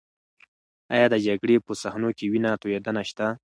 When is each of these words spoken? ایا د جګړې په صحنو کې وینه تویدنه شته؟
ایا 0.93 1.05
د 1.13 1.15
جګړې 1.25 1.55
په 1.65 1.73
صحنو 1.81 2.09
کې 2.17 2.25
وینه 2.31 2.51
تویدنه 2.61 3.01
شته؟ 3.09 3.27